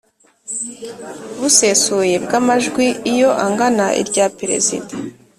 [1.39, 4.91] busesuye bw amajwi Iyo angana irya Perezida